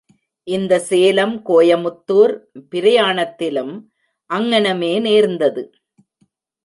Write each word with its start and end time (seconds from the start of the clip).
இந்த 0.47 0.79
சேலம் 0.79 1.35
கோயமுத்தூர் 1.49 2.33
பிராயணத்திலும் 2.71 3.73
அங்ஙனமே 4.29 4.93
நேர்ந்தது. 5.01 5.63